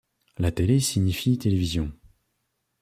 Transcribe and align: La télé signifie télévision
La 0.39 0.51
télé 0.51 0.79
signifie 0.79 1.37
télévision 1.37 1.91